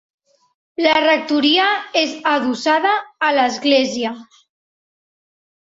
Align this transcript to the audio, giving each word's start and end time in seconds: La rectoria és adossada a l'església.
La 0.85 0.93
rectoria 0.97 1.67
és 2.03 2.15
adossada 2.33 2.97
a 3.29 3.33
l'església. 3.39 4.17